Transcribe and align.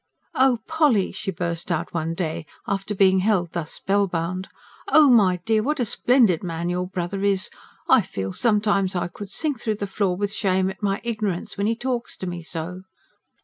"Oh, 0.33 0.57
Polly!" 0.65 1.11
she 1.11 1.29
burst 1.29 1.71
out 1.71 1.93
one 1.93 2.15
day, 2.15 2.47
after 2.67 2.95
being 2.95 3.19
held 3.19 3.51
thus 3.51 3.71
spellbound. 3.71 4.49
"Oh, 4.87 5.09
my 5.11 5.39
dear, 5.45 5.61
what 5.61 5.79
a 5.79 5.85
splendid 5.85 6.41
man 6.43 6.69
your 6.69 6.87
brother 6.87 7.21
is! 7.23 7.51
I 7.87 8.01
feel 8.01 8.33
sometimes 8.33 8.95
I 8.95 9.07
could 9.07 9.29
sink 9.29 9.59
through 9.59 9.75
the 9.75 9.85
floor 9.85 10.17
with 10.17 10.33
shame 10.33 10.71
at 10.71 10.81
my 10.81 11.01
ignorance, 11.03 11.55
when 11.55 11.67
'e 11.67 11.75
talks 11.75 12.17
to 12.17 12.25
me 12.25 12.41
so." 12.41 12.81